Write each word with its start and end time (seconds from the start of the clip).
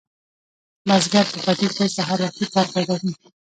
بزګر 0.87 1.25
په 1.31 1.39
پټي 1.45 1.67
کې 1.75 1.85
سهار 1.95 2.19
وختي 2.23 2.45
کار 2.53 2.67
پیلوي. 2.73 3.13